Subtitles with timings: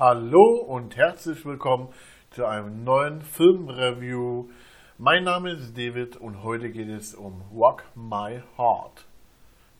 [0.00, 1.88] Hallo und herzlich willkommen
[2.30, 4.48] zu einem neuen Filmreview.
[4.96, 9.06] Mein Name ist David und heute geht es um Walk My Heart.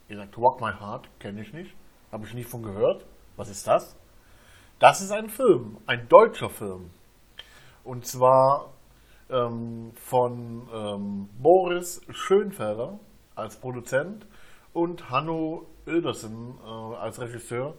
[0.08, 1.72] Ihr sagt Walk My Heart, kenne ich nicht,
[2.10, 3.06] habe ich nie von gehört.
[3.36, 3.94] Was ist das?
[4.80, 6.90] Das ist ein Film, ein deutscher Film.
[7.84, 8.72] Und zwar
[9.30, 12.98] ähm, von ähm, Boris Schönfelder
[13.36, 14.26] als Produzent
[14.72, 17.74] und Hanno Oedersen äh, als Regisseur.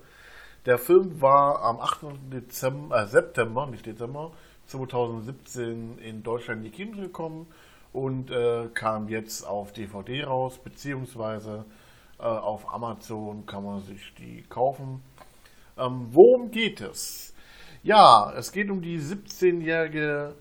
[0.66, 2.34] Der Film war am 8.
[2.34, 4.32] Dezember, äh, September, nicht Dezember,
[4.68, 7.48] 2017 in Deutschland in die Kinos gekommen
[7.94, 11.64] und äh, kam jetzt auf DVD raus, beziehungsweise
[12.20, 15.02] äh, auf Amazon kann man sich die kaufen.
[15.78, 17.34] Ähm, worum geht es?
[17.82, 20.36] Ja, es geht um die 17-jährige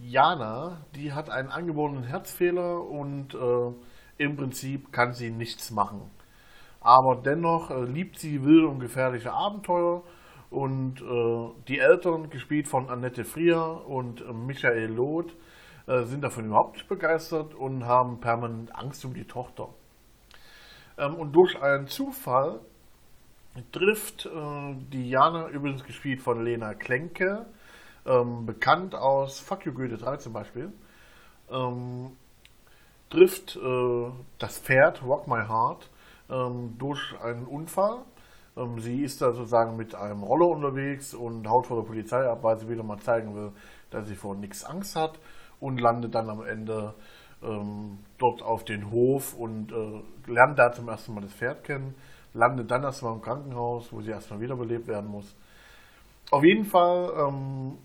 [0.00, 6.08] Jana, die hat einen angeborenen Herzfehler und äh, im Prinzip kann sie nichts machen.
[6.86, 10.04] Aber dennoch äh, liebt sie wilde und gefährliche Abenteuer
[10.50, 15.34] und äh, die Eltern, gespielt von Annette Frier und äh, Michael Loth,
[15.88, 19.68] äh, sind davon überhaupt nicht begeistert und haben permanent Angst um die Tochter.
[20.96, 22.60] Ähm, und durch einen Zufall
[23.72, 24.30] trifft äh,
[24.92, 27.46] die Jana, übrigens gespielt von Lena Klenke,
[28.06, 30.72] ähm, bekannt aus Fuck You Goethe 3 zum Beispiel,
[31.50, 32.12] ähm,
[33.10, 35.90] trifft äh, das Pferd Rock My Heart
[36.28, 38.02] durch einen Unfall.
[38.56, 42.42] Ähm, sie ist da sozusagen mit einem Roller unterwegs und haut vor der Polizei ab,
[42.42, 43.52] weil sie wieder mal zeigen will,
[43.90, 45.18] dass sie vor nichts Angst hat
[45.60, 46.94] und landet dann am Ende
[47.42, 51.94] ähm, dort auf den Hof und äh, lernt da zum ersten Mal das Pferd kennen,
[52.32, 55.36] landet dann erstmal im Krankenhaus, wo sie erstmal wiederbelebt werden muss.
[56.30, 57.78] Auf jeden Fall ähm,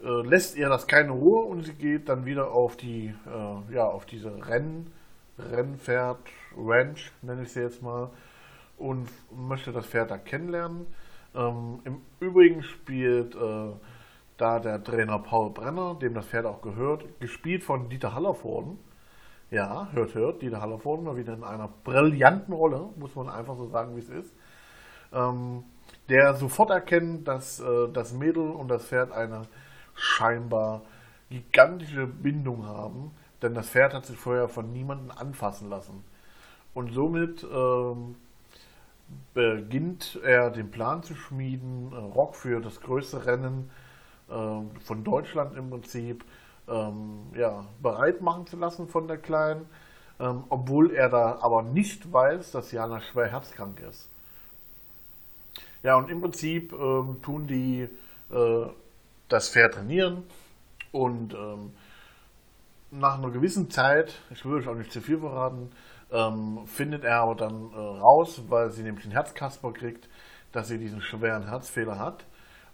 [0.00, 3.84] äh, lässt ihr das keine Ruhe und sie geht dann wieder auf die, äh, ja,
[3.84, 4.90] auf diese Renn,
[5.38, 6.18] Rennpferd,
[6.56, 8.10] Ranch, nenne ich sie jetzt mal,
[8.78, 10.86] und möchte das Pferd da kennenlernen.
[11.34, 13.72] Ähm, Im Übrigen spielt äh,
[14.36, 18.78] da der Trainer Paul Brenner, dem das Pferd auch gehört, gespielt von Dieter Hallervorden.
[19.50, 23.66] Ja, hört, hört, Dieter Hallervorden mal wieder in einer brillanten Rolle, muss man einfach so
[23.68, 24.34] sagen, wie es ist.
[25.12, 25.64] Ähm,
[26.08, 29.42] der sofort erkennt, dass äh, das Mädel und das Pferd eine
[29.94, 30.82] scheinbar
[31.30, 33.12] gigantische Bindung haben,
[33.46, 36.02] denn das Pferd hat sich vorher von niemandem anfassen lassen.
[36.74, 38.16] Und somit ähm,
[39.34, 43.70] beginnt er den Plan zu schmieden, äh, Rock für das größte Rennen
[44.28, 46.24] äh, von Deutschland im Prinzip
[46.68, 49.66] ähm, ja, bereit machen zu lassen von der Kleinen,
[50.18, 54.08] ähm, obwohl er da aber nicht weiß, dass Jana schwer herzkrank ist.
[55.84, 57.88] Ja, und im Prinzip ähm, tun die
[58.32, 58.66] äh,
[59.28, 60.24] das Pferd trainieren
[60.90, 61.72] und ähm,
[62.98, 65.70] nach einer gewissen Zeit, ich will euch auch nicht zu viel verraten,
[66.10, 70.08] ähm, findet er aber dann äh, raus, weil sie nämlich einen Herzkasper kriegt,
[70.52, 72.26] dass sie diesen schweren Herzfehler hat.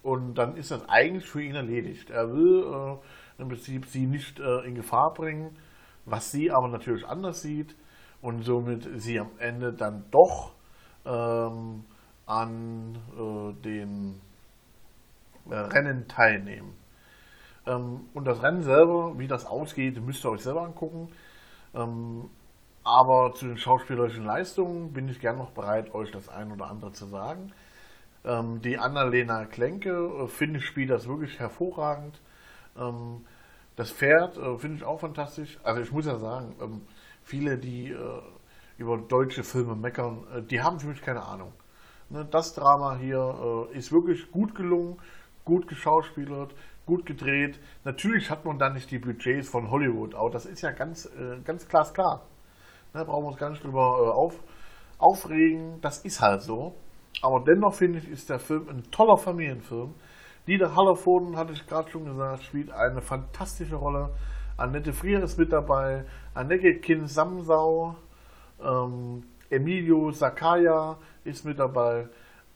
[0.02, 2.10] Und dann ist das eigentlich für ihn erledigt.
[2.10, 5.56] Er will äh, im Prinzip sie nicht äh, in Gefahr bringen,
[6.04, 7.76] was sie aber natürlich anders sieht
[8.20, 10.52] und somit sie am Ende dann doch
[11.04, 11.84] ähm,
[12.26, 14.20] an äh, den
[15.50, 16.81] äh, Rennen teilnehmen.
[17.66, 21.08] Ähm, und das Rennen selber, wie das ausgeht, müsst ihr euch selber angucken.
[21.74, 22.28] Ähm,
[22.84, 26.92] aber zu den schauspielerischen Leistungen bin ich gern noch bereit, euch das ein oder andere
[26.92, 27.52] zu sagen.
[28.24, 32.20] Ähm, die Annalena Klenke, äh, finde ich, spielt das wirklich hervorragend.
[33.76, 35.58] Das Pferd äh, finde ich auch fantastisch.
[35.62, 36.86] Also ich muss ja sagen,
[37.22, 38.22] viele, die äh,
[38.78, 41.52] über deutsche Filme meckern, die haben für mich keine Ahnung.
[42.08, 44.96] Ne, das Drama hier ist wirklich gut gelungen
[45.44, 46.54] gut geschauspielert,
[46.86, 47.58] gut gedreht.
[47.84, 51.40] Natürlich hat man da nicht die Budgets von Hollywood, aber das ist ja ganz, äh,
[51.44, 52.26] ganz glasklar.
[52.92, 54.34] Da brauchen wir uns gar nicht drüber äh, auf,
[54.98, 56.74] aufregen, das ist halt so.
[57.22, 59.94] Aber dennoch finde ich, ist der Film ein toller Familienfilm.
[60.46, 64.10] Dieter Hallervorden, hatte ich gerade schon gesagt, spielt eine fantastische Rolle.
[64.56, 66.04] Annette Frier ist mit dabei,
[66.34, 67.96] Annette Kind-Samsau,
[68.62, 72.08] ähm, Emilio Sakaya ist mit dabei.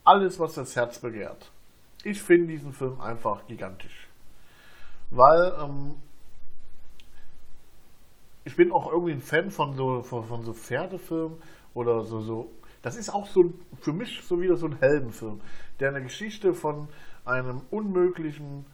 [0.04, 1.50] Alles, was das Herz begehrt
[2.06, 4.05] ich finde diesen Film einfach gigantisch.
[5.10, 5.94] Weil ähm,
[8.44, 11.38] ich bin auch irgendwie ein Fan von so, von, von so Pferdefilmen
[11.74, 12.50] oder so, so.
[12.82, 15.40] Das ist auch so für mich so wieder so ein Heldenfilm,
[15.80, 16.88] der eine Geschichte von
[17.24, 18.64] einem unmöglichen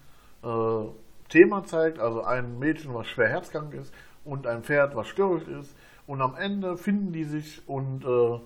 [0.43, 0.85] äh,
[1.31, 3.93] Thema zeigt, also ein Mädchen, was schwer herzkrank ist
[4.25, 5.75] und ein Pferd, was störrisch ist.
[6.07, 8.39] Und am Ende finden die sich und, äh,